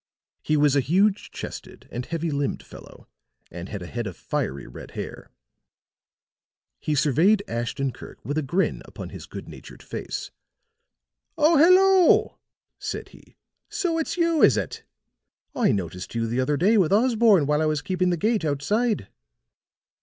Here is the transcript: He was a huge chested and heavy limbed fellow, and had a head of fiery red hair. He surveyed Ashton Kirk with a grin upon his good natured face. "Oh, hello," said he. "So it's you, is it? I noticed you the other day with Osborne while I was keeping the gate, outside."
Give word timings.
He 0.41 0.57
was 0.57 0.75
a 0.75 0.79
huge 0.79 1.29
chested 1.29 1.87
and 1.91 2.07
heavy 2.07 2.31
limbed 2.31 2.63
fellow, 2.63 3.07
and 3.51 3.69
had 3.69 3.83
a 3.83 3.85
head 3.85 4.07
of 4.07 4.17
fiery 4.17 4.65
red 4.65 4.91
hair. 4.97 5.29
He 6.79 6.95
surveyed 6.95 7.43
Ashton 7.47 7.91
Kirk 7.91 8.17
with 8.25 8.35
a 8.35 8.41
grin 8.41 8.81
upon 8.85 9.09
his 9.09 9.27
good 9.27 9.47
natured 9.47 9.83
face. 9.83 10.31
"Oh, 11.37 11.55
hello," 11.55 12.39
said 12.79 13.09
he. 13.09 13.35
"So 13.69 13.99
it's 13.99 14.17
you, 14.17 14.41
is 14.41 14.57
it? 14.57 14.81
I 15.53 15.71
noticed 15.71 16.15
you 16.15 16.25
the 16.25 16.39
other 16.39 16.57
day 16.57 16.79
with 16.79 16.91
Osborne 16.91 17.45
while 17.45 17.61
I 17.61 17.67
was 17.67 17.83
keeping 17.83 18.09
the 18.09 18.17
gate, 18.17 18.43
outside." 18.43 19.07